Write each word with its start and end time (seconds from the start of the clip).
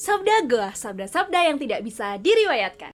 Sabda 0.00 0.48
Goa, 0.48 0.72
sabda-sabda 0.72 1.44
yang 1.44 1.60
tidak 1.60 1.84
bisa 1.84 2.16
diriwayatkan. 2.16 2.88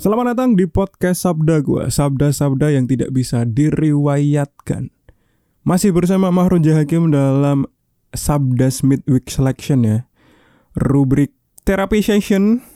Selamat 0.00 0.32
datang 0.32 0.56
di 0.56 0.64
podcast 0.64 1.20
Sabda 1.20 1.60
gua, 1.60 1.92
sabda-sabda 1.92 2.72
yang 2.72 2.88
tidak 2.88 3.12
bisa 3.12 3.44
diriwayatkan. 3.44 4.88
Masih 5.68 5.92
bersama 5.92 6.32
Mahrun 6.32 6.64
Jahakim 6.64 7.12
dalam 7.12 7.68
Sabda 8.16 8.72
Midweek 8.88 9.28
Selection 9.28 9.84
ya. 9.84 10.08
Rubrik 10.80 11.36
Therapy 11.68 12.00
Session 12.00 12.71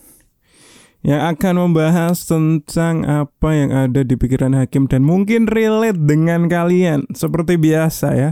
yang 1.06 1.22
akan 1.22 1.70
membahas 1.70 2.26
tentang 2.26 3.06
apa 3.06 3.54
yang 3.54 3.70
ada 3.70 4.02
di 4.02 4.18
pikiran 4.18 4.58
hakim 4.58 4.90
dan 4.90 5.06
mungkin 5.06 5.46
relate 5.46 6.02
dengan 6.02 6.50
kalian 6.50 7.06
seperti 7.14 7.54
biasa 7.54 8.08
ya. 8.18 8.30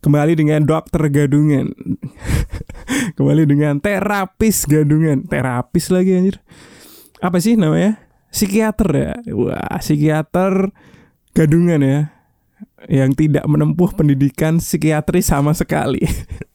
Kembali 0.00 0.32
dengan 0.32 0.64
dokter 0.64 1.10
gadungan. 1.12 1.74
Kembali 3.18 3.44
dengan 3.44 3.82
terapis 3.82 4.64
gadungan. 4.64 5.26
Terapis 5.26 5.90
lagi 5.90 6.16
anjir 6.16 6.38
apa 7.20 7.36
sih 7.38 7.54
namanya 7.54 8.00
psikiater 8.32 8.88
ya 8.96 9.12
wah 9.36 9.76
psikiater 9.78 10.72
gadungan 11.36 11.80
ya 11.84 12.00
yang 12.88 13.12
tidak 13.12 13.44
menempuh 13.44 13.92
pendidikan 13.92 14.56
psikiatri 14.56 15.20
sama 15.20 15.52
sekali 15.52 16.00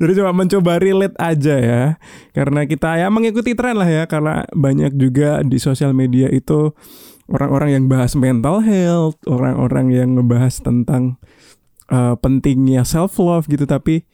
jadi 0.00 0.12
cuma 0.22 0.30
mencoba 0.32 0.78
relate 0.78 1.16
aja 1.18 1.54
ya. 1.58 1.82
Karena 2.30 2.64
kita 2.64 2.98
ya 2.98 3.10
mengikuti 3.10 3.58
tren 3.58 3.74
lah 3.78 3.88
ya. 3.88 4.04
Karena 4.06 4.46
banyak 4.54 4.94
juga 4.94 5.42
di 5.42 5.58
sosial 5.58 5.90
media 5.92 6.30
itu 6.30 6.70
orang-orang 7.30 7.78
yang 7.78 7.84
bahas 7.86 8.18
mental 8.18 8.62
health 8.62 9.18
orang-orang 9.26 9.94
yang 9.94 10.18
ngebahas 10.18 10.58
tentang 10.62 11.18
uh, 11.90 12.14
pentingnya 12.18 12.86
self 12.86 13.18
love 13.18 13.50
gitu. 13.50 13.66
Tapi 13.66 14.06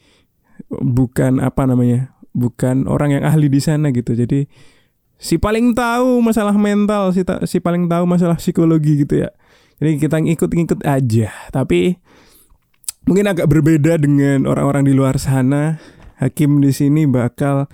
bukan 0.73 1.41
apa 1.45 1.69
namanya 1.69 2.17
bukan 2.37 2.89
orang 2.89 3.21
yang 3.21 3.25
ahli 3.25 3.49
di 3.49 3.61
sana 3.61 3.93
gitu. 3.93 4.17
Jadi 4.17 4.49
si 5.17 5.41
paling 5.41 5.73
tahu 5.73 6.21
masalah 6.21 6.53
mental 6.57 7.13
si 7.17 7.25
si 7.49 7.57
paling 7.61 7.89
tahu 7.89 8.05
masalah 8.05 8.37
psikologi 8.37 9.05
gitu 9.05 9.25
ya. 9.25 9.33
Jadi 9.77 10.01
kita 10.01 10.17
ngikut-ngikut 10.21 10.81
aja. 10.89 11.29
Tapi 11.53 12.01
mungkin 13.07 13.31
agak 13.31 13.47
berbeda 13.47 13.97
dengan 14.03 14.45
orang-orang 14.51 14.85
di 14.85 14.93
luar 14.93 15.17
sana. 15.17 15.79
Hakim 16.17 16.65
di 16.65 16.73
sini 16.73 17.05
bakal 17.05 17.69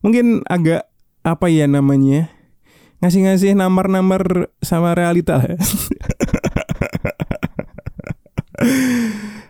mungkin 0.00 0.46
agak 0.46 0.86
apa 1.26 1.50
ya 1.50 1.66
namanya 1.66 2.30
ngasih-ngasih 3.02 3.58
namar-namar 3.58 4.50
sama 4.62 4.94
realita 4.94 5.42
ya. 5.42 5.58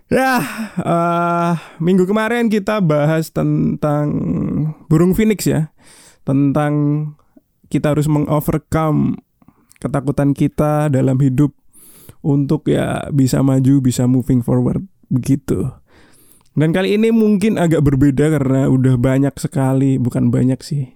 ya 0.09 0.33
uh, 0.81 1.53
minggu 1.77 2.09
kemarin 2.09 2.49
kita 2.49 2.81
bahas 2.81 3.29
tentang 3.31 4.09
burung 4.91 5.15
phoenix 5.15 5.45
ya. 5.47 5.71
Tentang 6.25 6.73
kita 7.69 7.93
harus 7.97 8.09
mengovercome 8.09 9.21
ketakutan 9.79 10.33
kita 10.33 10.89
dalam 10.89 11.21
hidup 11.21 11.53
untuk 12.25 12.65
ya 12.69 13.13
bisa 13.13 13.45
maju, 13.45 13.81
bisa 13.85 14.09
moving 14.09 14.41
forward 14.41 14.89
begitu. 15.09 15.69
Dan 16.59 16.75
kali 16.75 16.99
ini 16.99 17.15
mungkin 17.15 17.55
agak 17.55 17.87
berbeda 17.87 18.35
karena 18.35 18.67
udah 18.67 18.99
banyak 18.99 19.35
sekali, 19.39 19.95
bukan 19.97 20.33
banyak 20.35 20.59
sih. 20.65 20.91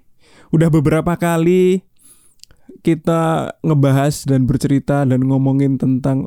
Udah 0.50 0.68
beberapa 0.68 1.14
kali 1.14 1.86
kita 2.82 3.54
ngebahas 3.62 4.26
dan 4.26 4.44
bercerita 4.44 5.06
dan 5.06 5.22
ngomongin 5.22 5.78
tentang 5.78 6.26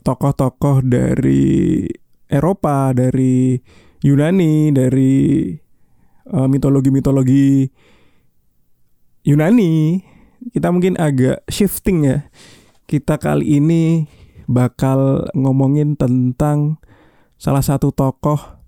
tokoh-tokoh 0.00 0.80
dari 0.80 1.84
Eropa, 2.28 2.96
dari 2.96 3.60
Yunani, 4.00 4.72
dari 4.72 5.52
uh, 6.32 6.48
mitologi-mitologi 6.48 7.68
Yunani, 9.28 10.00
kita 10.56 10.72
mungkin 10.72 10.96
agak 10.96 11.44
shifting 11.52 12.08
ya. 12.08 12.18
Kita 12.88 13.20
kali 13.20 13.60
ini 13.60 14.08
bakal 14.48 15.28
ngomongin 15.36 16.00
tentang 16.00 16.80
salah 17.38 17.62
satu 17.62 17.94
tokoh 17.94 18.58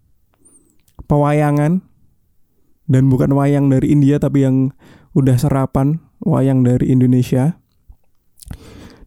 pewayangan 1.10 1.82
dan 2.86 3.03
bukan 3.10 3.34
wayang 3.34 3.66
dari 3.66 3.91
India 3.91 4.22
tapi 4.22 4.47
yang 4.47 4.70
udah 5.14 5.34
serapan 5.34 5.98
wayang 6.22 6.62
dari 6.62 6.91
Indonesia. 6.94 7.59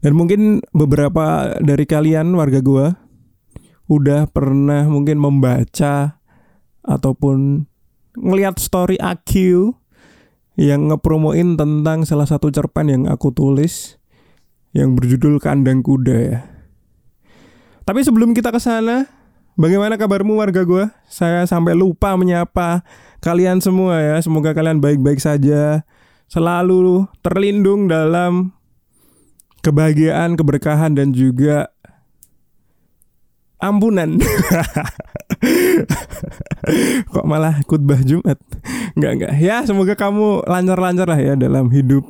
Dan 0.04 0.20
mungkin 0.20 0.60
beberapa 0.76 1.56
dari 1.64 1.88
kalian 1.88 2.36
warga 2.36 2.60
gua 2.60 2.92
udah 3.88 4.28
pernah 4.28 4.84
mungkin 4.88 5.20
membaca 5.20 6.20
ataupun 6.84 7.64
ngelihat 8.20 8.60
story 8.60 9.00
AQ 9.00 9.32
yang 10.60 10.92
ngepromoin 10.92 11.56
tentang 11.56 12.04
salah 12.04 12.28
satu 12.28 12.52
cerpen 12.52 12.92
yang 12.92 13.04
aku 13.08 13.32
tulis 13.32 13.98
yang 14.76 14.94
berjudul 14.98 15.40
Kandang 15.40 15.82
Kuda 15.82 16.18
ya. 16.20 16.40
Tapi 17.84 18.00
sebelum 18.04 18.32
kita 18.36 18.52
ke 18.52 18.60
sana, 18.60 19.08
bagaimana 19.56 20.00
kabarmu 20.00 20.40
warga 20.40 20.66
gue? 20.66 20.90
Saya 21.10 21.46
sampai 21.46 21.78
lupa 21.78 22.18
menyapa 22.18 22.82
kalian 23.24 23.64
semua 23.64 24.02
ya. 24.02 24.16
Semoga 24.20 24.52
kalian 24.52 24.84
baik-baik 24.84 25.22
saja, 25.22 25.86
selalu 26.28 27.08
terlindung 27.22 27.88
dalam 27.88 28.52
kebahagiaan, 29.64 30.36
keberkahan 30.36 30.98
dan 30.98 31.16
juga 31.16 31.72
ampunan. 33.64 34.20
Kok 37.14 37.28
malah 37.28 37.64
khutbah 37.64 38.04
Jumat? 38.04 38.36
Enggak 39.00 39.12
enggak. 39.16 39.32
Ya, 39.40 39.64
semoga 39.64 39.96
kamu 39.96 40.44
lancar-lancar 40.44 41.08
lah 41.08 41.20
ya 41.20 41.34
dalam 41.40 41.72
hidup, 41.72 42.04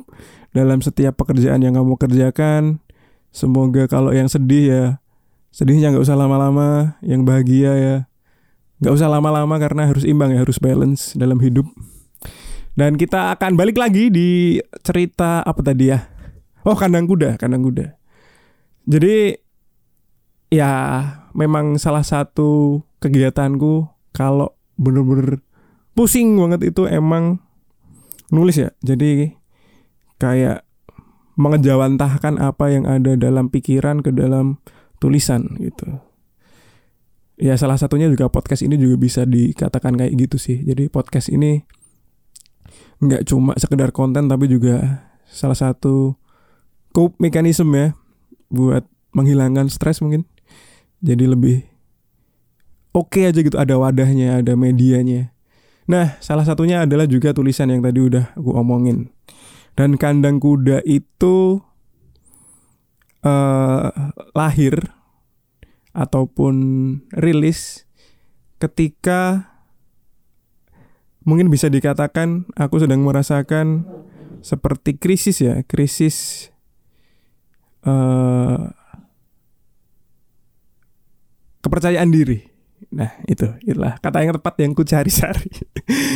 dalam 0.50 0.82
setiap 0.82 1.14
pekerjaan 1.14 1.62
yang 1.62 1.78
kamu 1.78 1.94
kerjakan. 1.94 2.82
Semoga 3.34 3.90
kalau 3.90 4.14
yang 4.14 4.30
sedih 4.30 4.64
ya 4.66 4.84
sedihnya 5.54 5.94
nggak 5.94 6.02
usah 6.02 6.18
lama-lama, 6.18 6.98
yang 6.98 7.22
bahagia 7.22 7.72
ya 7.78 7.96
nggak 8.82 8.90
usah 8.90 9.06
lama-lama 9.06 9.54
karena 9.62 9.86
harus 9.86 10.02
imbang 10.02 10.34
ya, 10.34 10.42
harus 10.42 10.58
balance 10.58 11.14
dalam 11.14 11.38
hidup. 11.38 11.64
Dan 12.74 12.98
kita 12.98 13.30
akan 13.38 13.54
balik 13.54 13.78
lagi 13.78 14.10
di 14.10 14.58
cerita 14.82 15.46
apa 15.46 15.62
tadi 15.62 15.94
ya? 15.94 16.10
Oh, 16.66 16.74
kandang 16.74 17.06
kuda, 17.06 17.38
kandang 17.38 17.62
kuda. 17.62 17.94
Jadi 18.90 19.38
ya 20.50 20.72
memang 21.38 21.78
salah 21.78 22.02
satu 22.02 22.82
kegiatanku 22.98 23.86
kalau 24.10 24.58
bener-bener 24.74 25.38
pusing 25.94 26.34
banget 26.34 26.74
itu 26.74 26.90
emang 26.90 27.38
nulis 28.34 28.58
ya. 28.58 28.74
Jadi 28.82 29.30
kayak 30.18 30.66
mengejawantahkan 31.38 32.42
apa 32.42 32.74
yang 32.74 32.90
ada 32.90 33.14
dalam 33.14 33.50
pikiran 33.54 34.02
ke 34.02 34.10
dalam 34.10 34.58
tulisan 35.04 35.44
gitu. 35.60 36.00
Ya 37.36 37.52
salah 37.60 37.76
satunya 37.76 38.08
juga 38.08 38.32
podcast 38.32 38.64
ini 38.64 38.80
juga 38.80 38.96
bisa 38.96 39.28
dikatakan 39.28 40.00
kayak 40.00 40.16
gitu 40.16 40.40
sih. 40.40 40.64
Jadi 40.64 40.88
podcast 40.88 41.28
ini 41.28 41.60
nggak 43.04 43.28
cuma 43.28 43.52
sekedar 43.60 43.92
konten 43.92 44.32
tapi 44.32 44.48
juga 44.48 45.04
salah 45.28 45.58
satu 45.58 46.16
cope 46.96 47.20
mekanisme 47.20 47.68
ya 47.76 47.92
buat 48.48 48.88
menghilangkan 49.12 49.68
stres 49.68 50.00
mungkin. 50.00 50.24
Jadi 51.04 51.28
lebih 51.28 51.60
oke 52.96 53.12
okay 53.12 53.28
aja 53.28 53.44
gitu 53.44 53.60
ada 53.60 53.76
wadahnya, 53.76 54.40
ada 54.40 54.56
medianya. 54.56 55.34
Nah, 55.84 56.16
salah 56.24 56.48
satunya 56.48 56.88
adalah 56.88 57.04
juga 57.04 57.36
tulisan 57.36 57.68
yang 57.68 57.84
tadi 57.84 58.00
udah 58.00 58.32
aku 58.32 58.56
omongin. 58.56 59.12
Dan 59.76 60.00
kandang 60.00 60.40
kuda 60.40 60.80
itu 60.88 61.60
uh, 63.24 63.90
lahir 64.36 64.78
ataupun 65.96 66.54
rilis 67.16 67.88
ketika 68.60 69.50
mungkin 71.24 71.48
bisa 71.48 71.72
dikatakan 71.72 72.46
aku 72.54 72.84
sedang 72.84 73.02
merasakan 73.02 73.88
seperti 74.44 75.00
krisis 75.00 75.40
ya, 75.40 75.64
krisis 75.64 76.48
uh, 77.88 78.70
kepercayaan 81.64 82.12
diri 82.12 82.54
Nah 82.94 83.10
itu 83.26 83.50
itulah 83.66 83.96
kata 83.98 84.22
yang 84.22 84.34
tepat 84.38 84.54
yang 84.62 84.72
ku 84.76 84.86
cari-cari. 84.86 85.50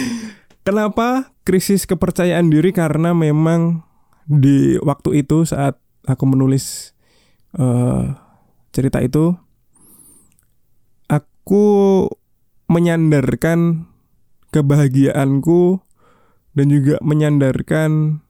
Kenapa 0.67 1.35
krisis 1.43 1.89
kepercayaan 1.89 2.53
diri? 2.53 2.71
Karena 2.71 3.17
memang 3.17 3.83
di 4.29 4.77
waktu 4.85 5.25
itu 5.25 5.43
saat 5.49 5.81
aku 6.05 6.25
menulis 6.29 6.93
uh, 7.57 8.13
cerita 8.75 9.01
itu, 9.01 9.33
aku 11.09 11.65
menyandarkan 12.69 13.89
kebahagiaanku 14.53 15.81
dan 16.53 16.67
juga 16.69 17.01
menyandarkan 17.01 18.21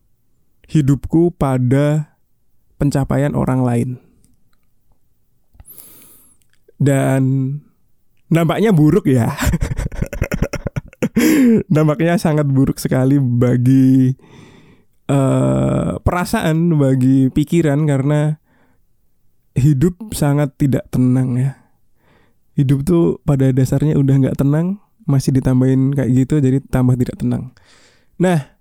hidupku 0.68 1.34
pada 1.34 2.14
pencapaian 2.78 3.34
orang 3.34 3.60
lain. 3.64 3.90
Dan 6.78 7.22
nampaknya 8.30 8.70
buruk 8.70 9.10
ya. 9.10 9.34
nampaknya 11.74 12.14
sangat 12.20 12.46
buruk 12.46 12.78
sekali 12.78 13.18
bagi 13.18 14.14
uh, 15.10 15.98
perasaan, 15.98 16.78
bagi 16.78 17.32
pikiran 17.34 17.82
karena 17.88 18.38
hidup 19.58 19.94
sangat 20.14 20.54
tidak 20.56 20.86
tenang 20.88 21.36
ya. 21.36 21.52
Hidup 22.58 22.82
tuh 22.82 23.22
pada 23.22 23.50
dasarnya 23.54 23.94
udah 23.94 24.14
nggak 24.18 24.38
tenang, 24.38 24.82
masih 25.06 25.30
ditambahin 25.30 25.94
kayak 25.94 26.10
gitu 26.10 26.42
jadi 26.42 26.58
tambah 26.62 26.98
tidak 26.98 27.16
tenang. 27.22 27.54
Nah, 28.18 28.58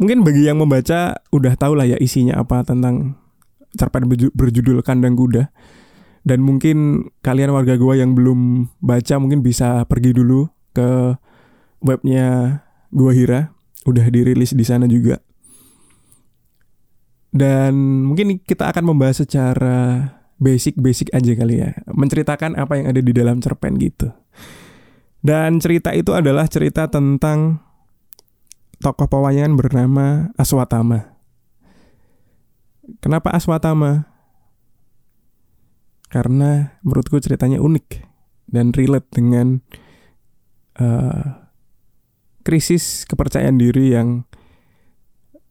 mungkin 0.00 0.24
bagi 0.24 0.48
yang 0.48 0.58
membaca 0.58 1.20
udah 1.28 1.52
tahu 1.58 1.76
lah 1.76 1.84
ya 1.84 1.98
isinya 2.00 2.40
apa 2.40 2.64
tentang 2.64 3.20
cerpen 3.76 4.08
berjudul 4.32 4.80
Kandang 4.80 5.18
Kuda. 5.18 5.52
Dan 6.24 6.44
mungkin 6.44 7.08
kalian 7.24 7.54
warga 7.54 7.76
gua 7.76 7.96
yang 7.96 8.12
belum 8.12 8.68
baca 8.82 9.16
mungkin 9.16 9.40
bisa 9.40 9.84
pergi 9.88 10.12
dulu 10.12 10.48
ke 10.76 11.16
webnya 11.84 12.60
Gua 12.92 13.12
Hira. 13.12 13.52
Udah 13.86 14.04
dirilis 14.08 14.52
di 14.52 14.64
sana 14.66 14.84
juga. 14.88 15.22
Dan 17.28 18.04
mungkin 18.08 18.40
kita 18.40 18.72
akan 18.72 18.84
membahas 18.88 19.20
secara 19.20 20.10
basic-basic 20.40 21.12
aja 21.12 21.32
kali 21.34 21.60
ya. 21.60 21.76
Menceritakan 21.90 22.56
apa 22.56 22.78
yang 22.78 22.86
ada 22.94 23.00
di 23.02 23.12
dalam 23.12 23.42
cerpen 23.42 23.76
gitu. 23.76 24.08
Dan 25.18 25.58
cerita 25.58 25.90
itu 25.92 26.14
adalah 26.14 26.46
cerita 26.46 26.86
tentang 26.86 27.58
tokoh 28.78 29.10
pewayangan 29.10 29.58
bernama 29.58 30.06
Aswatama. 30.38 31.18
Kenapa 33.02 33.34
Aswatama? 33.34 34.08
Karena 36.08 36.80
menurutku 36.80 37.20
ceritanya 37.20 37.60
unik 37.60 38.00
dan 38.48 38.72
relate 38.72 39.12
dengan 39.12 39.60
uh, 40.80 41.44
krisis 42.46 43.04
kepercayaan 43.04 43.60
diri 43.60 43.92
yang 43.92 44.24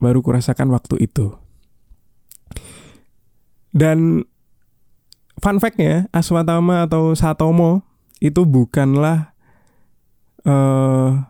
baru 0.02 0.26
kurasakan 0.26 0.74
waktu 0.74 1.06
itu. 1.06 1.47
Dan 3.72 4.26
fun 5.38 5.58
fact-nya, 5.62 6.10
Aswatama 6.12 6.88
atau 6.88 7.14
Satomo 7.14 7.86
itu 8.18 8.44
bukanlah 8.48 9.38
uh, 10.48 11.22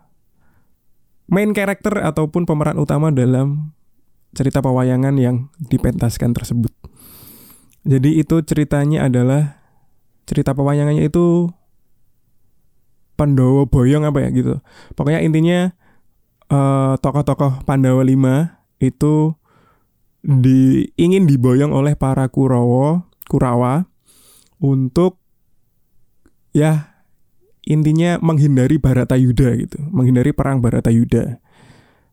main 1.28 1.52
karakter 1.52 2.00
ataupun 2.00 2.48
pemeran 2.48 2.80
utama 2.80 3.12
dalam 3.12 3.76
cerita 4.32 4.64
pewayangan 4.64 5.16
yang 5.20 5.52
dipentaskan 5.60 6.32
tersebut. 6.32 6.72
Jadi 7.88 8.20
itu 8.20 8.44
ceritanya 8.44 9.08
adalah 9.08 9.64
cerita 10.28 10.52
pewayangannya 10.52 11.08
itu 11.08 11.52
Pandawa 13.16 13.66
Boyong 13.66 14.06
apa 14.06 14.28
ya 14.28 14.30
gitu. 14.30 14.60
Pokoknya 14.94 15.24
intinya 15.24 15.72
tokoh 16.48 17.24
tokoh-tokoh 17.24 17.66
Pandawa 17.68 18.04
5 18.04 18.84
itu 18.84 19.34
di 20.26 20.90
ingin 20.98 21.30
diboyong 21.30 21.72
oleh 21.72 21.94
para 21.94 22.28
Kurawa, 22.28 23.06
Kurawa 23.30 23.86
untuk 24.58 25.22
ya 26.52 26.98
intinya 27.68 28.18
menghindari 28.24 28.80
Baratayuda 28.80 29.48
gitu, 29.60 29.80
menghindari 29.92 30.32
perang 30.32 30.64
Baratayuda. 30.64 31.44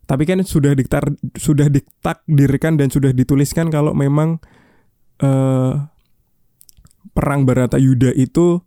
Tapi 0.04 0.22
kan 0.28 0.44
sudah 0.44 0.76
diktar 0.76 1.08
sudah 1.32 1.72
ditakdirkan 1.72 2.76
dan 2.76 2.92
sudah 2.92 3.14
dituliskan 3.16 3.72
kalau 3.72 3.96
memang 3.96 4.36
uh, 5.24 5.88
perang 7.16 7.48
Baratayuda 7.48 8.12
itu 8.12 8.60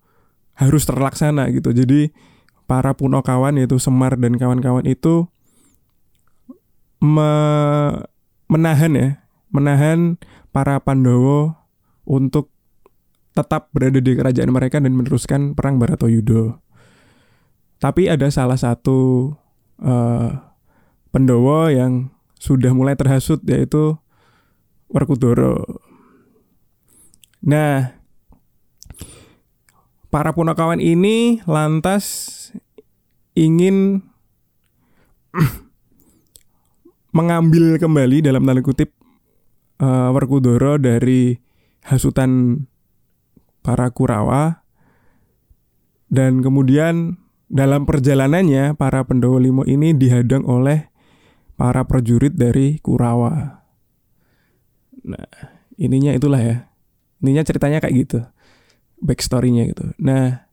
harus 0.57 0.83
terlaksana 0.90 1.54
gitu. 1.54 1.69
Jadi 1.75 2.10
para 2.66 2.98
punokawan 2.98 3.60
yaitu 3.60 3.78
Semar 3.78 4.18
dan 4.18 4.36
kawan-kawan 4.40 4.88
itu 4.90 5.30
me 6.98 7.31
menahan 8.48 8.92
ya, 8.95 9.10
menahan 9.52 10.20
para 10.52 10.80
Pandowo 10.82 11.56
untuk 12.08 12.52
tetap 13.38 13.70
berada 13.70 14.02
di 14.02 14.18
kerajaan 14.18 14.50
mereka 14.50 14.82
dan 14.82 14.98
meneruskan 14.98 15.54
perang 15.54 15.78
Baratayuda. 15.78 16.58
Tapi 17.78 18.10
ada 18.10 18.26
salah 18.34 18.58
satu 18.58 19.30
uh, 19.78 20.30
pendowo 21.14 21.70
yang 21.70 22.10
sudah 22.42 22.74
mulai 22.74 22.98
terhasut 22.98 23.38
yaitu 23.46 23.94
Werkudara. 24.90 25.62
Nah, 27.46 27.94
para 30.10 30.34
punakawan 30.34 30.82
ini 30.82 31.46
lantas 31.46 32.50
ingin 33.38 34.02
mengambil 37.18 37.78
kembali 37.78 38.26
dalam 38.26 38.42
tanda 38.42 38.66
kutip 38.66 38.97
uh, 39.82 40.10
Werkudara 40.14 40.78
dari 40.78 41.38
hasutan 41.86 42.64
para 43.64 43.90
Kurawa 43.92 44.68
dan 46.08 46.40
kemudian 46.40 47.20
dalam 47.48 47.88
perjalanannya, 47.88 48.76
para 48.76 49.04
Pendowo 49.08 49.40
Limo 49.40 49.64
ini 49.64 49.96
dihadang 49.96 50.44
oleh 50.44 50.92
para 51.56 51.84
prajurit 51.88 52.36
dari 52.36 52.80
Kurawa. 52.84 53.64
Nah, 55.08 55.28
ininya 55.80 56.12
itulah 56.12 56.40
ya. 56.44 56.58
Ininya 57.24 57.44
ceritanya 57.48 57.80
kayak 57.80 57.96
gitu. 57.96 58.20
Backstory-nya 59.00 59.64
gitu. 59.72 59.96
Nah, 60.00 60.48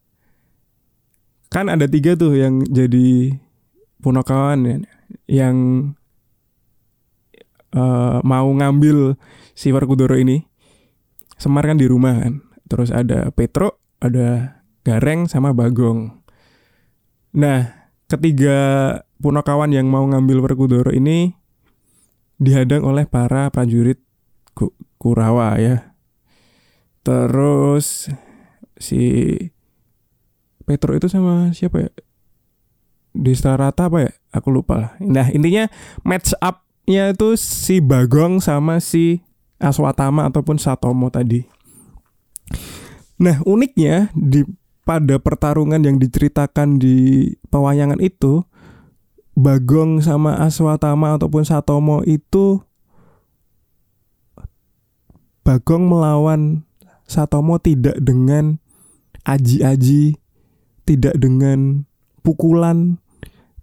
kan 1.50 1.66
ada 1.70 1.86
tiga 1.90 2.14
tuh 2.14 2.34
yang 2.34 2.62
jadi 2.66 3.38
punokawan 4.02 4.58
ya, 4.66 4.76
yang 5.26 5.56
uh, 7.74 8.22
mau 8.22 8.46
ngambil 8.48 9.18
si 9.52 9.74
Warkudoro 9.74 10.14
ini. 10.16 10.46
Semar 11.34 11.66
kan 11.66 11.76
di 11.76 11.90
rumah 11.90 12.22
kan. 12.22 12.40
Terus 12.70 12.94
ada 12.94 13.28
Petro, 13.34 13.82
ada 14.00 14.62
Gareng 14.86 15.26
sama 15.26 15.50
Bagong. 15.52 16.24
Nah, 17.34 17.90
ketiga 18.06 18.56
punakawan 19.18 19.74
yang 19.74 19.90
mau 19.90 20.06
ngambil 20.06 20.44
Werkudara 20.44 20.94
ini 20.94 21.34
dihadang 22.38 22.86
oleh 22.86 23.08
para 23.08 23.50
prajurit 23.50 23.98
Kurawa 25.00 25.58
ya. 25.58 25.96
Terus 27.04 28.08
si 28.80 29.02
Petro 30.64 30.96
itu 30.96 31.10
sama 31.10 31.52
siapa 31.52 31.88
ya? 31.88 31.92
Rata 33.54 33.86
apa 33.86 33.98
ya? 34.08 34.12
Aku 34.34 34.50
lupa. 34.50 34.96
Nah, 34.98 35.30
intinya 35.30 35.70
match 36.02 36.34
up-nya 36.84 37.16
itu 37.16 37.32
si 37.40 37.80
Bagong 37.80 38.44
sama 38.44 38.76
si 38.76 39.24
Aswatama 39.56 40.28
ataupun 40.28 40.60
Satomo 40.60 41.08
tadi. 41.08 41.48
Nah, 43.16 43.40
uniknya 43.48 44.12
di 44.12 44.44
pada 44.84 45.16
pertarungan 45.16 45.80
yang 45.80 45.96
diceritakan 45.96 46.76
di 46.76 47.32
pewayangan 47.48 48.04
itu 48.04 48.44
Bagong 49.32 50.04
sama 50.04 50.36
Aswatama 50.44 51.16
ataupun 51.16 51.48
Satomo 51.48 52.04
itu 52.04 52.60
Bagong 55.40 55.88
melawan 55.88 56.68
Satomo 57.08 57.56
tidak 57.56 57.96
dengan 57.96 58.60
aji-aji, 59.24 60.20
tidak 60.84 61.16
dengan 61.16 61.88
pukulan, 62.20 63.00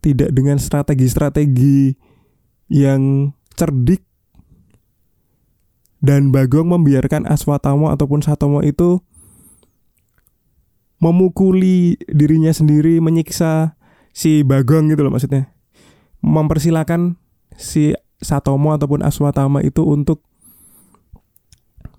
tidak 0.02 0.34
dengan 0.34 0.58
strategi-strategi 0.58 2.10
yang 2.72 3.36
cerdik 3.60 4.08
dan 6.00 6.32
Bagong 6.32 6.72
membiarkan 6.72 7.28
Aswatama 7.28 7.92
ataupun 7.92 8.24
Satomo 8.24 8.64
itu 8.64 9.04
memukuli 11.04 12.00
dirinya 12.08 12.50
sendiri, 12.56 13.04
menyiksa 13.04 13.76
si 14.16 14.42
Bagong 14.48 14.90
gitu 14.90 15.04
loh 15.04 15.12
maksudnya. 15.12 15.52
Mempersilahkan 16.24 17.20
si 17.60 17.92
Satomo 18.24 18.72
ataupun 18.72 19.04
Aswatama 19.04 19.60
itu 19.62 19.84
untuk 19.84 20.24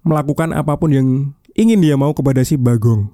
melakukan 0.03 0.51
apa 0.57 0.75
pun 0.81 0.91
yang 0.91 1.09
ingin 1.55 1.85
dia 1.85 1.95
mau 1.95 2.17
kepada 2.17 2.43
si 2.43 2.57
Bagong. 2.57 3.13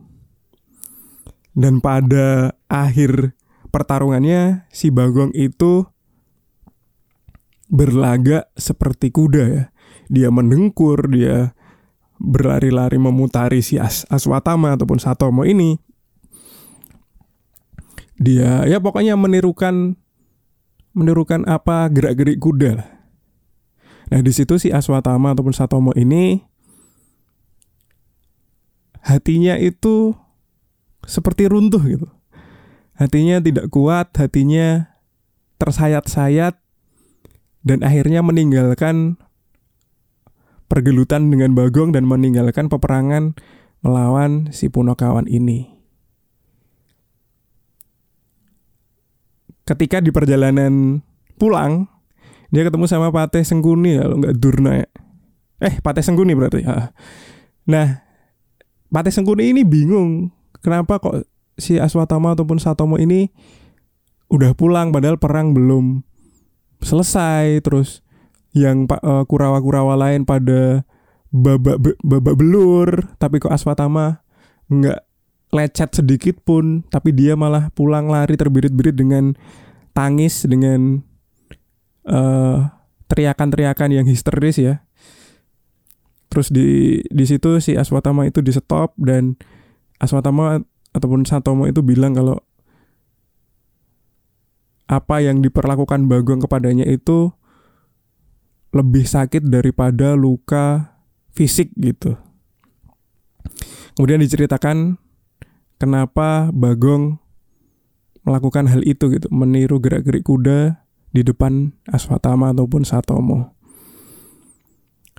Dan 1.58 1.82
pada 1.82 2.54
akhir 2.70 3.34
pertarungannya 3.74 4.70
si 4.70 4.94
Bagong 4.94 5.34
itu 5.34 5.84
berlaga 7.68 8.48
seperti 8.56 9.12
kuda 9.12 9.44
ya. 9.48 9.64
Dia 10.08 10.28
mendengkur, 10.32 11.12
dia 11.12 11.52
berlari-lari 12.18 12.98
memutari 12.98 13.62
si 13.62 13.78
As 13.78 14.02
Aswatama 14.10 14.74
ataupun 14.74 14.98
Satomo 14.98 15.46
ini 15.46 15.78
dia 18.18 18.66
ya 18.66 18.82
pokoknya 18.82 19.14
menirukan 19.14 19.94
menirukan 20.90 21.46
apa 21.46 21.86
gerak-gerik 21.86 22.42
kuda 22.42 22.82
lah. 22.82 22.90
Nah 24.10 24.18
di 24.18 24.34
situ 24.34 24.58
si 24.58 24.74
Aswatama 24.74 25.30
ataupun 25.30 25.54
Satomo 25.54 25.94
ini 25.94 26.42
hatinya 29.06 29.54
itu 29.54 30.18
seperti 31.06 31.46
runtuh 31.46 31.80
gitu. 31.86 32.08
Hatinya 32.98 33.38
tidak 33.38 33.70
kuat, 33.70 34.10
hatinya 34.18 34.90
tersayat-sayat 35.62 36.58
dan 37.62 37.82
akhirnya 37.82 38.22
meninggalkan 38.22 39.18
pergelutan 40.68 41.32
dengan 41.32 41.56
Bagong 41.56 41.96
dan 41.96 42.04
meninggalkan 42.04 42.68
peperangan 42.68 43.34
melawan 43.80 44.52
si 44.52 44.68
Punokawan 44.68 45.24
ini. 45.26 45.78
Ketika 49.64 50.00
di 50.00 50.08
perjalanan 50.08 51.04
pulang, 51.36 51.88
dia 52.48 52.64
ketemu 52.64 52.88
sama 52.88 53.12
Pateh 53.12 53.44
Sengkuni 53.44 54.00
kalau 54.00 54.16
nggak 54.20 54.36
Durna 54.40 54.72
ya. 54.80 54.88
Eh, 55.60 55.74
Pateh 55.84 56.00
Sengkuni 56.00 56.32
berarti. 56.32 56.64
Nah, 57.68 57.86
Pateh 58.88 59.12
Sengkuni 59.12 59.52
ini 59.52 59.68
bingung 59.68 60.32
kenapa 60.64 60.96
kok 60.96 61.28
si 61.60 61.76
Aswatama 61.76 62.32
ataupun 62.32 62.56
Satomo 62.56 62.96
ini 62.96 63.28
udah 64.32 64.56
pulang 64.56 64.92
padahal 64.92 65.20
perang 65.20 65.52
belum 65.52 66.06
selesai 66.82 67.62
terus 67.62 68.00
yang 68.54 68.88
uh, 68.88 69.24
kurawa-kurawa 69.28 69.94
lain 69.98 70.24
pada 70.24 70.82
babak 71.28 71.76
babak 72.00 72.34
belur 72.38 72.88
tapi 73.20 73.38
kok 73.38 73.52
Aswatama 73.52 74.24
nggak 74.72 75.04
lecet 75.52 75.90
sedikit 75.96 76.40
pun 76.44 76.84
tapi 76.88 77.12
dia 77.12 77.36
malah 77.36 77.72
pulang 77.72 78.08
lari 78.08 78.36
terbirit-birit 78.36 78.96
dengan 78.96 79.36
tangis 79.96 80.44
dengan 80.44 81.04
teriakan 82.08 82.72
teriakan-teriakan 83.08 83.90
yang 83.92 84.06
histeris 84.08 84.56
ya. 84.56 84.84
Terus 86.28 86.52
di 86.52 87.00
di 87.08 87.24
situ 87.24 87.56
si 87.60 87.76
Aswatama 87.76 88.28
itu 88.28 88.44
di 88.44 88.52
stop 88.52 88.96
dan 89.00 89.36
Aswatama 89.96 90.60
ataupun 90.92 91.24
Satomo 91.24 91.64
itu 91.68 91.80
bilang 91.80 92.12
kalau 92.16 92.40
apa 94.88 95.20
yang 95.20 95.44
diperlakukan 95.44 96.08
Bagong 96.08 96.40
kepadanya 96.48 96.88
itu 96.88 97.30
lebih 98.72 99.04
sakit 99.04 99.44
daripada 99.48 100.16
luka 100.16 100.96
fisik 101.36 101.72
gitu. 101.76 102.16
Kemudian 103.94 104.24
diceritakan 104.24 104.96
kenapa 105.76 106.48
Bagong 106.50 107.20
melakukan 108.24 108.68
hal 108.68 108.84
itu 108.84 109.08
gitu, 109.12 109.28
meniru 109.32 109.80
gerak-gerik 109.80 110.24
kuda 110.24 110.84
di 111.12 111.24
depan 111.24 111.72
Aswatama 111.88 112.52
ataupun 112.52 112.84
Satomo. 112.84 113.56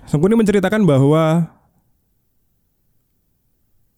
Sengkuni 0.06 0.38
menceritakan 0.38 0.86
bahwa 0.86 1.54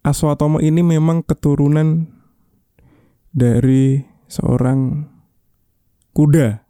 Aswatomo 0.01 0.59
ini 0.63 0.81
memang 0.81 1.21
keturunan 1.21 2.07
dari 3.31 4.01
seorang 4.31 5.07
kuda. 6.11 6.63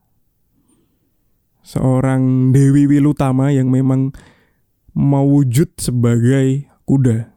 Seorang 1.62 2.51
Dewi 2.51 2.89
Wilutama 2.89 3.53
yang 3.53 3.69
memang 3.69 4.12
mewujud 4.98 5.77
sebagai 5.77 6.67
kuda. 6.89 7.31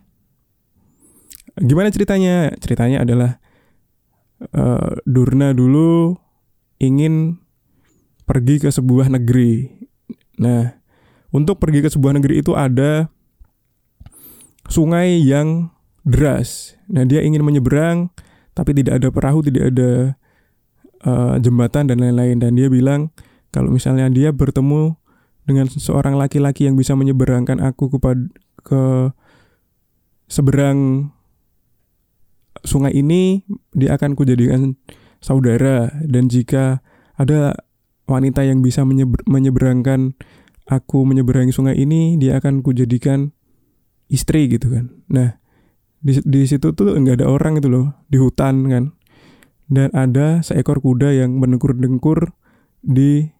Gimana 1.60 1.92
ceritanya? 1.94 2.50
Ceritanya 2.58 3.06
adalah 3.06 3.38
uh, 4.50 4.98
Durna 5.06 5.54
dulu 5.54 6.18
ingin 6.82 7.38
pergi 8.26 8.58
ke 8.58 8.68
sebuah 8.72 9.12
negeri. 9.12 9.70
Nah, 10.42 10.74
untuk 11.30 11.62
pergi 11.62 11.84
ke 11.84 11.88
sebuah 11.92 12.18
negeri 12.18 12.42
itu 12.42 12.58
ada 12.58 13.06
sungai 14.66 15.22
yang 15.22 15.70
deras. 16.02 16.74
Nah, 16.90 17.06
dia 17.06 17.22
ingin 17.22 17.46
menyeberang 17.46 18.10
tapi 18.54 18.74
tidak 18.74 19.02
ada 19.02 19.08
perahu, 19.14 19.42
tidak 19.46 19.70
ada 19.74 20.18
uh, 21.04 21.36
jembatan 21.38 21.88
dan 21.88 22.00
lain-lain. 22.00 22.40
Dan 22.40 22.56
dia 22.58 22.68
bilang 22.72 23.12
kalau 23.54 23.70
misalnya 23.70 24.10
dia 24.10 24.34
bertemu 24.34 24.96
dengan 25.44 25.68
seorang 25.68 26.16
laki-laki 26.16 26.66
yang 26.66 26.74
bisa 26.74 26.96
menyeberangkan 26.96 27.60
aku 27.60 27.92
kepada 27.92 28.24
ke 28.64 29.12
seberang 30.26 31.12
sungai 32.64 32.96
ini 32.96 33.44
dia 33.76 33.94
akan 33.94 34.16
kujadikan 34.16 34.80
saudara. 35.20 35.92
Dan 36.02 36.32
jika 36.32 36.80
ada 37.14 37.54
wanita 38.08 38.42
yang 38.44 38.64
bisa 38.64 38.82
menyeber 38.82 39.20
menyeberangkan 39.28 40.16
aku 40.64 41.04
menyeberangi 41.04 41.52
sungai 41.52 41.76
ini 41.76 42.16
dia 42.16 42.40
akan 42.40 42.64
kujadikan 42.64 43.32
istri 44.08 44.48
gitu 44.48 44.72
kan. 44.72 44.92
Nah 45.12 45.36
di 46.04 46.20
di 46.20 46.44
situ 46.44 46.76
tuh 46.76 46.92
nggak 46.92 47.24
ada 47.24 47.26
orang 47.32 47.56
itu 47.60 47.68
loh 47.72 47.96
di 48.12 48.20
hutan 48.20 48.68
kan 48.68 48.92
dan 49.68 49.88
ada 49.96 50.44
seekor 50.44 50.80
kuda 50.84 51.12
yang 51.14 51.40
mendengkur-dengkur 51.40 52.36
di 52.84 53.32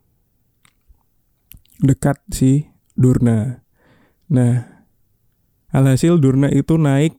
dekat 1.85 2.21
si 2.33 2.69
Durna. 2.97 3.61
Nah, 4.33 4.64
alhasil 5.75 6.16
Durna 6.16 6.49
itu 6.49 6.81
naik 6.81 7.19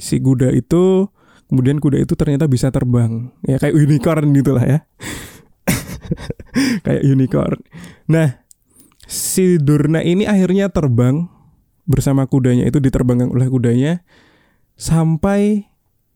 si 0.00 0.18
kuda 0.18 0.50
itu, 0.50 1.06
kemudian 1.46 1.78
kuda 1.78 2.02
itu 2.02 2.18
ternyata 2.18 2.50
bisa 2.50 2.74
terbang. 2.74 3.30
Ya 3.46 3.62
kayak 3.62 3.78
unicorn 3.78 4.34
gitulah 4.34 4.64
ya. 4.64 4.78
kayak 6.86 7.02
unicorn. 7.06 7.62
Nah, 8.10 8.42
si 9.06 9.60
Durna 9.62 10.02
ini 10.02 10.26
akhirnya 10.26 10.72
terbang 10.72 11.30
bersama 11.86 12.26
kudanya 12.26 12.66
itu 12.66 12.78
diterbangkan 12.78 13.30
oleh 13.30 13.50
kudanya 13.50 14.06
sampai 14.78 15.71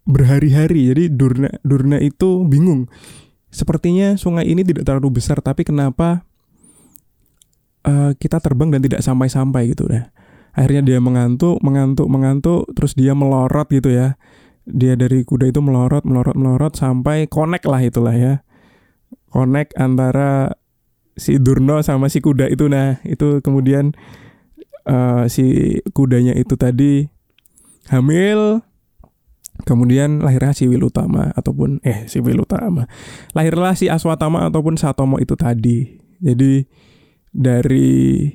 berhari-hari. 0.07 0.95
Jadi 0.95 1.05
Durna 1.13 1.51
Durna 1.67 1.99
itu 2.01 2.47
bingung. 2.47 2.87
Sepertinya 3.51 4.15
sungai 4.15 4.47
ini 4.47 4.63
tidak 4.63 4.87
terlalu 4.87 5.19
besar, 5.19 5.43
tapi 5.43 5.67
kenapa 5.67 6.23
uh, 7.87 8.13
kita 8.17 8.39
terbang 8.39 8.71
dan 8.71 8.81
tidak 8.81 9.03
sampai-sampai 9.03 9.75
gitu 9.75 9.91
ya. 9.91 10.09
Akhirnya 10.57 10.83
dia 10.87 10.99
mengantuk, 11.03 11.61
mengantuk, 11.61 12.09
mengantuk, 12.09 12.65
terus 12.73 12.97
dia 12.97 13.13
melorot 13.13 13.69
gitu 13.69 13.93
ya. 13.93 14.17
Dia 14.67 14.97
dari 14.97 15.23
kuda 15.23 15.53
itu 15.53 15.61
melorot, 15.61 16.09
melorot, 16.09 16.35
melorot 16.35 16.75
sampai 16.75 17.29
connect 17.29 17.69
lah 17.69 17.81
itulah 17.85 18.17
ya. 18.17 18.35
Connect 19.31 19.77
antara 19.77 20.57
si 21.17 21.41
Durno 21.41 21.81
sama 21.81 22.13
si 22.13 22.21
kuda 22.21 22.47
itu 22.53 22.69
nah 22.69 23.01
itu 23.03 23.41
kemudian 23.41 23.97
uh, 24.85 25.25
si 25.33 25.77
kudanya 25.97 26.37
itu 26.37 26.55
tadi 26.61 27.09
hamil 27.89 28.61
kemudian 29.65 30.21
lahirnya 30.21 30.53
si 30.53 30.69
Wilutama 30.69 31.33
ataupun 31.33 31.81
eh 31.87 32.05
si 32.11 32.21
Wilutama 32.21 32.85
lahirlah 33.33 33.73
si 33.73 33.89
Aswatama 33.89 34.45
ataupun 34.51 34.77
Satomo 34.77 35.17
itu 35.17 35.39
tadi. 35.39 35.97
Jadi 36.21 36.65
dari 37.33 38.29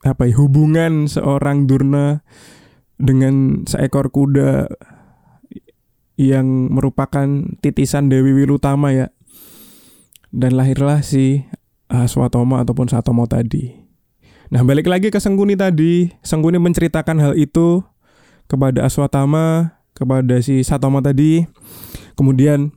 apa 0.00 0.24
ya 0.24 0.34
hubungan 0.40 1.08
seorang 1.08 1.68
Durna 1.68 2.24
dengan 2.96 3.64
seekor 3.68 4.08
kuda 4.12 4.68
yang 6.20 6.68
merupakan 6.72 7.24
titisan 7.64 8.12
Dewi 8.12 8.36
Wilutama 8.36 8.92
ya. 8.92 9.08
Dan 10.30 10.54
lahirlah 10.56 11.02
si 11.02 11.42
Aswatoma 11.90 12.62
ataupun 12.62 12.86
Satomo 12.86 13.26
tadi. 13.26 13.74
Nah 14.50 14.62
balik 14.62 14.86
lagi 14.86 15.10
ke 15.10 15.18
Sengkuni 15.18 15.58
tadi, 15.58 16.10
Sengkuni 16.22 16.58
menceritakan 16.58 17.18
hal 17.18 17.32
itu 17.34 17.82
kepada 18.46 18.86
Aswatama, 18.86 19.78
kepada 20.00 20.40
si 20.40 20.64
Satoma 20.64 21.04
tadi. 21.04 21.44
Kemudian 22.16 22.72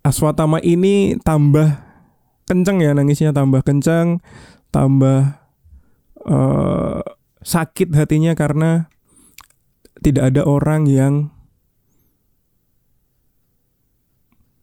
Aswatama 0.00 0.60
ini 0.64 1.16
tambah 1.20 1.76
kenceng 2.48 2.80
ya 2.80 2.92
nangisnya, 2.96 3.36
tambah 3.36 3.60
kenceng, 3.64 4.24
tambah 4.72 5.40
uh, 6.24 7.00
sakit 7.44 7.92
hatinya 7.96 8.32
karena 8.32 8.88
tidak 10.00 10.32
ada 10.32 10.42
orang 10.48 10.88
yang 10.88 11.28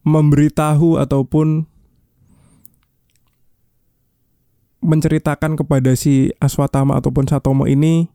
memberitahu 0.08 0.98
ataupun 0.98 1.68
menceritakan 4.82 5.60
kepada 5.60 5.94
si 6.00 6.32
Aswatama 6.40 6.96
ataupun 6.96 7.28
Satomo 7.28 7.68
ini 7.68 8.08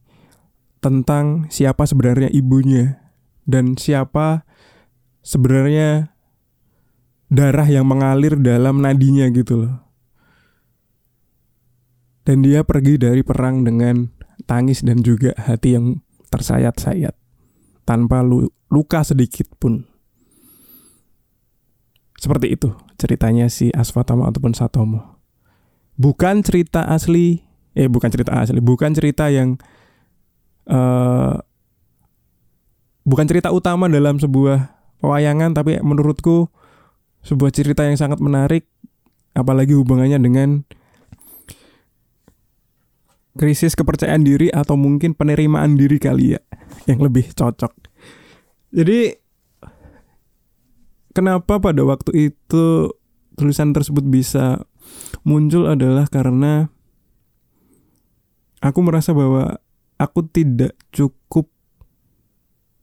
tentang 0.83 1.47
siapa 1.47 1.87
sebenarnya 1.87 2.27
ibunya 2.35 2.99
dan 3.47 3.79
siapa 3.79 4.43
sebenarnya 5.23 6.11
darah 7.31 7.65
yang 7.71 7.87
mengalir 7.87 8.37
dalam 8.37 8.83
nadinya 8.83 9.31
gitu 9.31 9.65
loh. 9.65 9.75
Dan 12.23 12.43
dia 12.43 12.63
pergi 12.63 12.99
dari 12.99 13.23
perang 13.23 13.67
dengan 13.67 14.11
tangis 14.47 14.83
dan 14.83 15.03
juga 15.03 15.35
hati 15.39 15.75
yang 15.75 16.03
tersayat-sayat 16.31 17.15
tanpa 17.87 18.23
luka 18.71 19.01
sedikit 19.03 19.51
pun. 19.59 19.87
Seperti 22.19 22.55
itu 22.55 22.71
ceritanya 22.99 23.51
si 23.51 23.75
Aswatama 23.75 24.31
ataupun 24.31 24.55
Satomo. 24.55 25.19
bukan 25.93 26.41
cerita 26.41 26.89
asli 26.89 27.45
eh 27.77 27.85
bukan 27.85 28.09
cerita 28.09 28.33
asli 28.33 28.65
bukan 28.65 28.97
cerita 28.97 29.29
yang 29.29 29.61
uh, 30.69 31.39
bukan 33.03 33.27
cerita 33.27 33.51
utama 33.51 33.91
dalam 33.91 34.19
sebuah 34.19 34.71
pewayangan 35.03 35.57
tapi 35.57 35.83
menurutku 35.83 36.47
sebuah 37.27 37.51
cerita 37.55 37.87
yang 37.87 37.99
sangat 37.99 38.19
menarik 38.23 38.67
apalagi 39.35 39.75
hubungannya 39.75 40.19
dengan 40.19 40.63
krisis 43.33 43.73
kepercayaan 43.73 44.23
diri 44.23 44.53
atau 44.53 44.77
mungkin 44.77 45.17
penerimaan 45.17 45.75
diri 45.81 45.97
kali 45.97 46.37
ya 46.37 46.41
yang 46.91 47.01
lebih 47.01 47.33
cocok. 47.33 47.73
Jadi 48.73 49.17
kenapa 51.17 51.61
pada 51.61 51.83
waktu 51.85 52.33
itu 52.33 52.93
tulisan 53.37 53.73
tersebut 53.73 54.05
bisa 54.05 54.65
muncul 55.25 55.69
adalah 55.69 56.09
karena 56.13 56.69
aku 58.61 58.79
merasa 58.85 59.17
bahwa 59.17 59.57
aku 60.03 60.27
tidak 60.27 60.75
cukup 60.91 61.47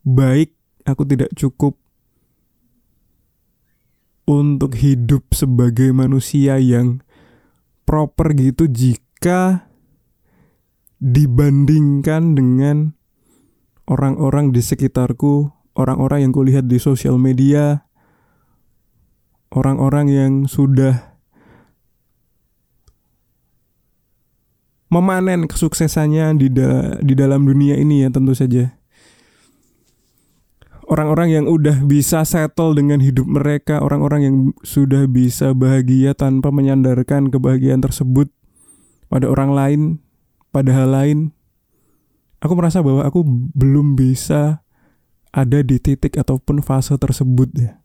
baik, 0.08 0.56
aku 0.88 1.04
tidak 1.04 1.36
cukup 1.36 1.76
untuk 4.24 4.80
hidup 4.80 5.28
sebagai 5.36 5.92
manusia 5.92 6.56
yang 6.64 7.04
proper 7.84 8.32
gitu 8.38 8.72
jika 8.72 9.68
dibandingkan 11.04 12.40
dengan 12.40 12.96
orang-orang 13.90 14.56
di 14.56 14.64
sekitarku, 14.64 15.52
orang-orang 15.76 16.30
yang 16.30 16.32
kulihat 16.32 16.70
di 16.70 16.78
sosial 16.80 17.20
media, 17.20 17.90
orang-orang 19.52 20.08
yang 20.08 20.34
sudah 20.46 21.09
memanen 24.90 25.46
kesuksesannya 25.46 26.38
di 26.38 26.48
da 26.50 26.98
di 27.00 27.14
dalam 27.14 27.46
dunia 27.46 27.78
ini 27.78 28.04
ya 28.06 28.10
tentu 28.10 28.34
saja 28.34 28.80
orang-orang 30.90 31.30
yang 31.30 31.46
udah 31.46 31.86
bisa 31.86 32.26
settle 32.26 32.74
dengan 32.74 33.00
hidup 33.00 33.30
mereka, 33.30 33.80
orang-orang 33.80 34.22
yang 34.26 34.36
sudah 34.66 35.06
bisa 35.06 35.54
bahagia 35.54 36.18
tanpa 36.18 36.50
menyandarkan 36.50 37.30
kebahagiaan 37.30 37.80
tersebut 37.80 38.28
pada 39.08 39.30
orang 39.30 39.54
lain, 39.54 39.82
pada 40.50 40.74
hal 40.74 40.90
lain. 40.90 41.20
Aku 42.42 42.58
merasa 42.58 42.82
bahwa 42.82 43.06
aku 43.06 43.22
belum 43.54 43.94
bisa 43.94 44.66
ada 45.30 45.62
di 45.62 45.78
titik 45.78 46.18
ataupun 46.18 46.66
fase 46.66 46.98
tersebut 46.98 47.50
ya. 47.54 47.78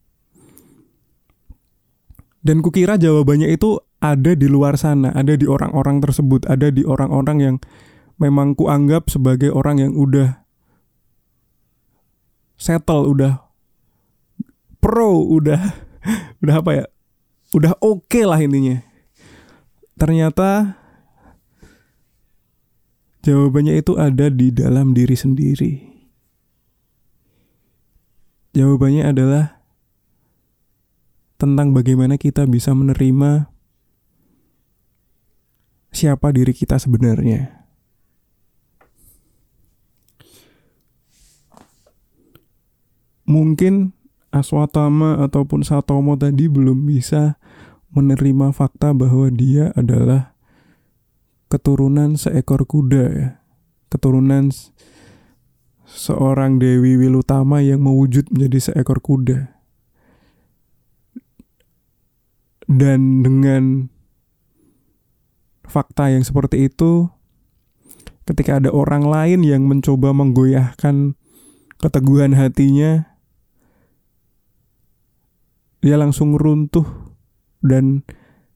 Dan 2.44 2.60
kukira 2.60 3.00
jawabannya 3.00 3.52
itu 3.52 3.80
ada 4.04 4.36
di 4.36 4.44
luar 4.44 4.76
sana, 4.76 5.16
ada 5.16 5.32
di 5.32 5.48
orang-orang 5.48 6.04
tersebut, 6.04 6.44
ada 6.44 6.68
di 6.68 6.84
orang-orang 6.84 7.38
yang 7.40 7.56
memang 8.20 8.52
kuanggap 8.52 9.08
sebagai 9.08 9.48
orang 9.48 9.80
yang 9.80 9.96
udah 9.96 10.44
settle 12.60 13.08
udah 13.08 13.40
pro 14.78 15.24
udah 15.24 15.58
udah 16.44 16.54
apa 16.60 16.70
ya 16.76 16.84
udah 17.56 17.72
oke 17.80 18.04
okay 18.04 18.28
lah 18.28 18.36
intinya. 18.44 18.84
Ternyata 19.96 20.76
jawabannya 23.24 23.80
itu 23.80 23.96
ada 23.96 24.28
di 24.28 24.52
dalam 24.52 24.92
diri 24.92 25.16
sendiri. 25.16 25.72
Jawabannya 28.52 29.02
adalah 29.08 29.64
tentang 31.40 31.72
bagaimana 31.72 32.20
kita 32.20 32.46
bisa 32.46 32.70
menerima 32.70 33.53
siapa 35.94 36.34
diri 36.34 36.50
kita 36.50 36.76
sebenarnya. 36.76 37.64
mungkin 43.24 43.96
Aswatama 44.34 45.22
ataupun 45.22 45.62
Satomo 45.62 46.18
tadi 46.18 46.50
belum 46.50 46.90
bisa 46.90 47.38
menerima 47.94 48.50
fakta 48.50 48.90
bahwa 48.90 49.30
dia 49.30 49.70
adalah 49.78 50.34
keturunan 51.46 52.18
seekor 52.18 52.66
kuda 52.66 53.04
ya. 53.14 53.28
Keturunan 53.94 54.50
seorang 55.86 56.58
Dewi 56.58 56.98
Wilutama 56.98 57.62
yang 57.62 57.86
mewujud 57.86 58.26
menjadi 58.34 58.74
seekor 58.74 58.98
kuda. 58.98 59.54
Dan 62.66 63.22
dengan 63.22 63.93
fakta 65.64 66.12
yang 66.12 66.22
seperti 66.22 66.68
itu 66.68 67.08
ketika 68.24 68.56
ada 68.60 68.72
orang 68.72 69.04
lain 69.04 69.44
yang 69.44 69.68
mencoba 69.68 70.16
menggoyahkan 70.16 71.16
keteguhan 71.76 72.32
hatinya 72.32 73.14
dia 75.84 76.00
langsung 76.00 76.32
runtuh 76.40 76.88
dan 77.60 78.08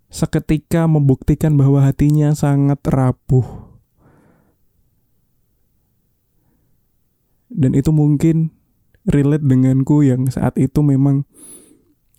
seketika 0.09 0.88
membuktikan 0.88 1.61
bahwa 1.61 1.85
hatinya 1.85 2.33
sangat 2.33 2.81
rapuh. 2.88 3.68
Dan 7.53 7.77
itu 7.77 7.92
mungkin 7.92 8.53
relate 9.05 9.44
denganku 9.44 10.05
yang 10.05 10.29
saat 10.33 10.57
itu 10.57 10.81
memang 10.81 11.29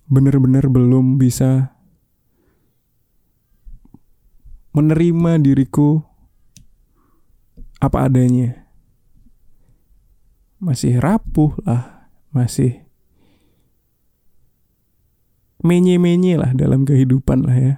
benar-benar 0.09 0.69
belum 0.69 1.21
bisa 1.21 1.77
menerima 4.79 5.43
diriku 5.43 5.99
apa 7.83 8.07
adanya. 8.07 8.63
Masih 10.59 10.99
rapuh 11.03 11.55
lah, 11.67 12.11
masih 12.31 12.87
menye-menye 15.59 16.39
lah 16.39 16.55
dalam 16.55 16.87
kehidupan 16.87 17.43
lah 17.43 17.57
ya. 17.59 17.75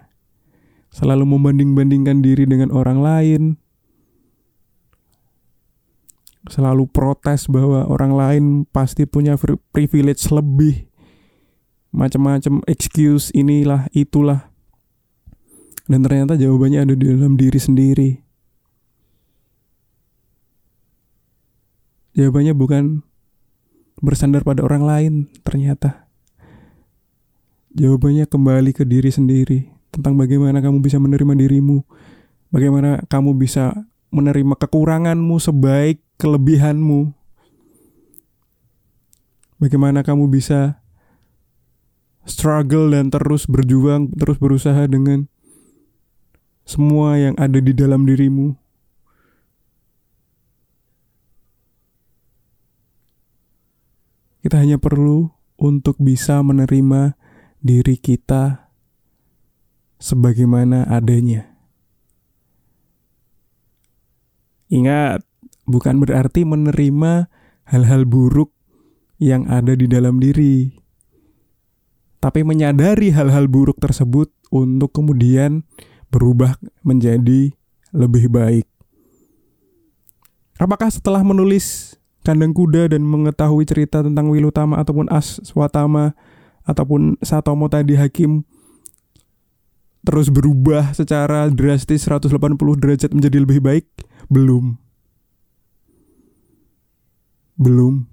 Selalu 0.94 1.24
membanding-bandingkan 1.26 2.22
diri 2.22 2.46
dengan 2.46 2.70
orang 2.70 3.00
lain. 3.02 3.42
Selalu 6.50 6.90
protes 6.90 7.46
bahwa 7.48 7.86
orang 7.88 8.12
lain 8.14 8.44
pasti 8.70 9.08
punya 9.08 9.38
privilege 9.72 10.28
lebih. 10.34 10.90
Macam-macam 11.96 12.66
excuse 12.68 13.32
inilah 13.32 13.88
itulah. 13.96 14.51
Dan 15.92 16.08
ternyata 16.08 16.40
jawabannya 16.40 16.88
ada 16.88 16.96
di 16.96 17.04
dalam 17.04 17.36
diri 17.36 17.60
sendiri. 17.60 18.10
Jawabannya 22.16 22.56
bukan 22.56 23.04
bersandar 24.00 24.48
pada 24.48 24.64
orang 24.64 24.88
lain 24.88 25.14
ternyata. 25.44 26.08
Jawabannya 27.76 28.24
kembali 28.24 28.72
ke 28.72 28.88
diri 28.88 29.12
sendiri 29.12 29.68
tentang 29.92 30.16
bagaimana 30.16 30.64
kamu 30.64 30.80
bisa 30.80 30.96
menerima 30.96 31.36
dirimu, 31.36 31.84
bagaimana 32.56 33.04
kamu 33.12 33.36
bisa 33.36 33.76
menerima 34.16 34.56
kekuranganmu 34.60 35.36
sebaik 35.44 36.00
kelebihanmu, 36.16 37.12
bagaimana 39.60 40.08
kamu 40.08 40.32
bisa 40.32 40.80
struggle 42.24 42.96
dan 42.96 43.12
terus 43.12 43.44
berjuang, 43.44 44.08
terus 44.16 44.40
berusaha 44.40 44.88
dengan 44.88 45.32
semua 46.66 47.18
yang 47.18 47.36
ada 47.38 47.58
di 47.58 47.74
dalam 47.74 48.06
dirimu. 48.06 48.56
Kita 54.42 54.58
hanya 54.58 54.82
perlu 54.82 55.30
untuk 55.62 56.02
bisa 56.02 56.42
menerima 56.42 57.14
diri 57.62 57.94
kita 58.02 58.74
sebagaimana 60.02 60.90
adanya. 60.90 61.46
Ingat, 64.74 65.22
bukan 65.70 66.02
berarti 66.02 66.42
menerima 66.42 67.30
hal-hal 67.70 68.10
buruk 68.10 68.50
yang 69.22 69.46
ada 69.46 69.78
di 69.78 69.86
dalam 69.86 70.18
diri, 70.18 70.74
tapi 72.18 72.42
menyadari 72.42 73.14
hal-hal 73.14 73.46
buruk 73.46 73.78
tersebut 73.78 74.34
untuk 74.50 74.90
kemudian 74.98 75.62
berubah 76.12 76.60
menjadi 76.84 77.56
lebih 77.96 78.28
baik. 78.28 78.68
Apakah 80.60 80.92
setelah 80.92 81.24
menulis 81.26 81.98
Kandang 82.22 82.54
Kuda 82.54 82.94
dan 82.94 83.02
mengetahui 83.02 83.66
cerita 83.66 84.06
tentang 84.06 84.30
Wilutama 84.30 84.78
ataupun 84.78 85.10
Aswatama 85.10 86.14
ataupun 86.62 87.18
Satomo 87.26 87.66
tadi 87.66 87.98
hakim 87.98 88.46
terus 90.06 90.30
berubah 90.30 90.94
secara 90.94 91.50
drastis 91.50 92.06
180 92.06 92.58
derajat 92.78 93.10
menjadi 93.14 93.38
lebih 93.42 93.62
baik? 93.62 93.86
Belum. 94.30 94.78
Belum. 97.58 98.06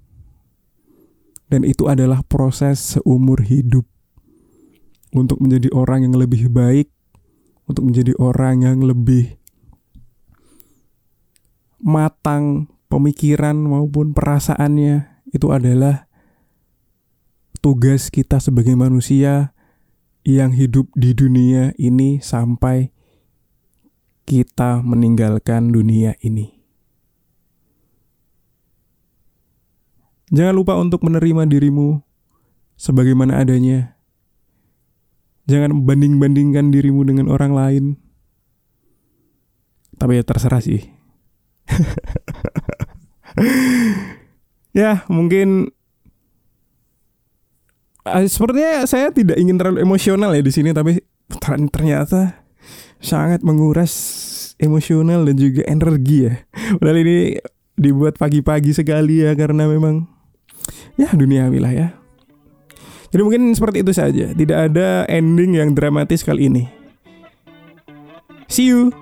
Dan 1.49 1.65
itu 1.65 1.89
adalah 1.89 2.21
proses 2.25 2.97
seumur 2.97 3.41
hidup. 3.41 3.85
Untuk 5.09 5.41
menjadi 5.41 5.73
orang 5.73 6.05
yang 6.05 6.13
lebih 6.13 6.53
baik, 6.53 6.93
untuk 7.69 7.85
menjadi 7.85 8.17
orang 8.17 8.65
yang 8.65 8.81
lebih 8.81 9.37
matang 11.77 12.67
pemikiran 12.89 13.55
maupun 13.55 14.11
perasaannya 14.11 15.23
itu 15.29 15.47
adalah 15.53 16.09
tugas 17.61 18.09
kita 18.09 18.41
sebagai 18.41 18.73
manusia 18.73 19.53
yang 20.25 20.51
hidup 20.51 20.89
di 20.97 21.13
dunia 21.13 21.71
ini 21.77 22.17
sampai 22.19 22.89
kita 24.25 24.81
meninggalkan 24.81 25.69
dunia 25.69 26.17
ini. 26.25 26.59
Jangan 30.29 30.53
lupa 30.53 30.77
untuk 30.77 31.01
menerima 31.01 31.49
dirimu 31.49 32.05
sebagaimana 32.77 33.41
adanya. 33.41 33.98
Jangan 35.49 35.83
banding-bandingkan 35.83 36.69
dirimu 36.69 37.09
dengan 37.09 37.33
orang 37.33 37.57
lain. 37.57 37.97
Tapi 39.97 40.21
ya 40.21 40.23
terserah 40.23 40.61
sih. 40.61 40.85
ya, 44.79 45.03
mungkin 45.09 45.73
uh, 48.05 48.23
sepertinya 48.29 48.85
saya 48.85 49.09
tidak 49.11 49.41
ingin 49.41 49.59
terlalu 49.59 49.83
emosional 49.83 50.31
ya 50.31 50.41
di 50.45 50.53
sini 50.53 50.71
tapi 50.71 51.01
ternyata 51.73 52.45
sangat 53.01 53.45
menguras 53.45 53.93
emosional 54.59 55.25
dan 55.27 55.35
juga 55.35 55.63
energi 55.67 56.29
ya. 56.29 56.35
Padahal 56.79 56.99
ini 57.01 57.17
dibuat 57.79 58.19
pagi-pagi 58.19 58.75
sekali 58.75 59.23
ya 59.23 59.31
karena 59.33 59.65
memang 59.65 60.05
ya 60.99 61.09
dunia 61.15 61.47
lah 61.47 61.73
ya. 61.73 61.98
Jadi 63.09 63.21
mungkin 63.25 63.53
seperti 63.57 63.81
itu 63.81 63.91
saja. 63.93 64.25
Tidak 64.33 64.59
ada 64.69 65.05
ending 65.09 65.57
yang 65.57 65.73
dramatis 65.73 66.21
kali 66.21 66.45
ini. 66.45 66.69
See 68.49 68.69
you 68.69 68.93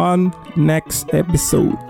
on 0.00 0.32
next 0.56 1.08
episode. 1.12 1.89